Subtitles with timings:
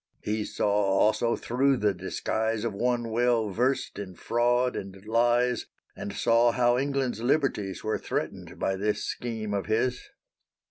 [0.23, 6.11] He saw also thro' the disguise Of one well versed in fraud and lies, And
[6.13, 10.01] saw how England's liberties Were threatened by this scheme of his.